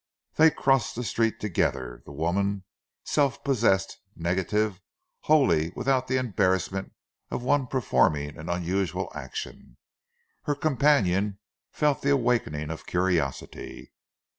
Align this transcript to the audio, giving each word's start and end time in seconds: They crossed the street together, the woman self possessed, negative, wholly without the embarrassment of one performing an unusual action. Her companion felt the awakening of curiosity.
They 0.33 0.49
crossed 0.49 0.95
the 0.95 1.03
street 1.03 1.39
together, 1.39 2.01
the 2.07 2.11
woman 2.11 2.63
self 3.03 3.43
possessed, 3.43 3.99
negative, 4.15 4.81
wholly 5.29 5.71
without 5.75 6.07
the 6.07 6.17
embarrassment 6.17 6.93
of 7.29 7.43
one 7.43 7.67
performing 7.67 8.35
an 8.35 8.49
unusual 8.49 9.11
action. 9.13 9.77
Her 10.45 10.55
companion 10.55 11.37
felt 11.71 12.01
the 12.01 12.09
awakening 12.09 12.71
of 12.71 12.87
curiosity. 12.87 13.93